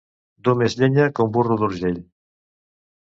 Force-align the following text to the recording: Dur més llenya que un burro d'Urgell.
Dur 0.47 0.53
més 0.61 0.75
llenya 0.79 1.05
que 1.19 1.25
un 1.25 1.35
burro 1.35 1.57
d'Urgell. 1.59 1.99